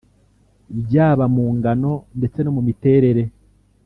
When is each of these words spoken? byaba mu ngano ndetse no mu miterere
byaba 0.83 1.25
mu 1.35 1.45
ngano 1.57 1.91
ndetse 2.17 2.39
no 2.41 2.51
mu 2.55 2.61
miterere 2.67 3.23